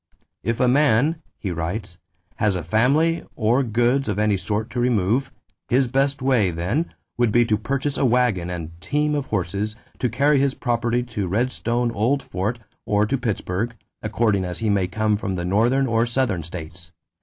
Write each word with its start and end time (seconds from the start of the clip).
"If 0.41 0.59
a 0.59 0.67
man..." 0.67 1.21
he 1.37 1.51
writes, 1.51 1.99
"has 2.37 2.55
a 2.55 2.63
family 2.63 3.23
or 3.35 3.61
goods 3.61 4.07
of 4.07 4.17
any 4.17 4.35
sort 4.35 4.71
to 4.71 4.79
remove, 4.79 5.31
his 5.69 5.85
best 5.87 6.23
way, 6.23 6.49
then, 6.49 6.95
would 7.19 7.31
be 7.31 7.45
to 7.45 7.55
purchase 7.55 7.99
a 7.99 8.05
waggon 8.05 8.49
and 8.49 8.71
team 8.81 9.13
of 9.13 9.27
horses 9.27 9.75
to 9.99 10.09
carry 10.09 10.39
his 10.39 10.55
property 10.55 11.03
to 11.03 11.27
Redstone 11.27 11.91
Old 11.91 12.23
Fort 12.23 12.57
or 12.83 13.05
to 13.05 13.15
Pittsburgh, 13.15 13.75
according 14.01 14.43
as 14.43 14.57
he 14.57 14.71
may 14.71 14.87
come 14.87 15.17
from 15.17 15.35
the 15.35 15.45
Northern 15.45 15.85
or 15.85 16.07
Southern 16.07 16.41
states. 16.41 16.91